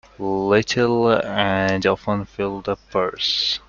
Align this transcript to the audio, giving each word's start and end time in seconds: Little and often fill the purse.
Little 0.17 1.11
and 1.11 1.85
often 1.85 2.25
fill 2.25 2.61
the 2.61 2.75
purse. 2.89 3.59